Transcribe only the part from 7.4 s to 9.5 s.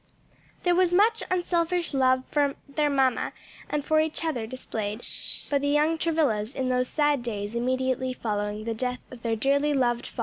immediately following the death of their